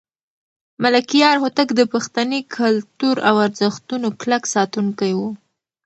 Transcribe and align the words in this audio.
ملکیار 0.83 1.35
هوتک 1.43 1.69
د 1.75 1.81
پښتني 1.93 2.39
کلتور 2.57 3.15
او 3.27 3.35
ارزښتونو 3.45 4.07
کلک 4.21 4.43
ساتونکی 4.55 5.11
و. 5.17 5.19